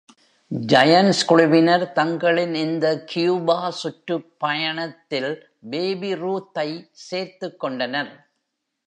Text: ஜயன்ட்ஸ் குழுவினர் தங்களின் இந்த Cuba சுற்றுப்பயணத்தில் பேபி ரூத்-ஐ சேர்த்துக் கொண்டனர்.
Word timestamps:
ஜயன்ட்ஸ் 0.51 1.25
குழுவினர் 1.25 1.91
தங்களின் 1.91 2.55
இந்த 2.61 2.85
Cuba 3.11 3.57
சுற்றுப்பயணத்தில் 3.81 5.31
பேபி 5.69 6.11
ரூத்-ஐ 6.15 6.69
சேர்த்துக் 7.05 7.59
கொண்டனர். 7.59 8.11